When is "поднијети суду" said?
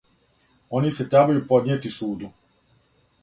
1.51-2.31